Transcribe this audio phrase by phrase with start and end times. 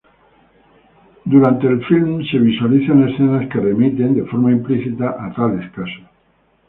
[1.25, 6.01] Durante el film se visualizan escenas que remiten, de forma implícita, a tales casos.